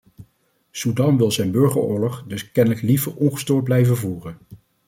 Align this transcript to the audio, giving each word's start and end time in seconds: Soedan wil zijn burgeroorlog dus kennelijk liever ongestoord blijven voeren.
Soedan 0.71 1.17
wil 1.17 1.31
zijn 1.31 1.51
burgeroorlog 1.51 2.23
dus 2.27 2.51
kennelijk 2.51 2.81
liever 2.81 3.15
ongestoord 3.15 3.63
blijven 3.63 3.97
voeren. 3.97 4.37